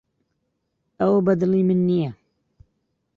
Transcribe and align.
ئەوە 0.99 1.19
بەدڵی 1.25 1.63
من 1.67 1.79
نییە. 1.89 2.11